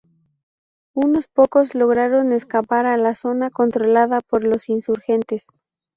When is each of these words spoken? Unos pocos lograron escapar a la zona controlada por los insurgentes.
Unos 0.95 1.27
pocos 1.27 1.75
lograron 1.75 2.33
escapar 2.33 2.87
a 2.87 2.97
la 2.97 3.13
zona 3.13 3.51
controlada 3.51 4.19
por 4.27 4.43
los 4.43 4.67
insurgentes. 4.67 5.45